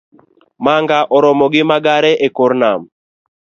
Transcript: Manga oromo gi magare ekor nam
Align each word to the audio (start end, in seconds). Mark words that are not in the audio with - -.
Manga 0.63 0.99
oromo 1.15 1.45
gi 1.53 1.61
magare 1.69 2.11
ekor 2.27 2.51
nam 2.61 2.81